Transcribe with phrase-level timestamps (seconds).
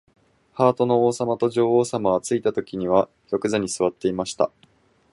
[0.53, 4.49] ハートの王さまと女王さまは、ついたときには玉座にすわっていました。